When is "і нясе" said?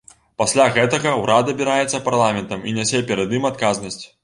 2.73-3.05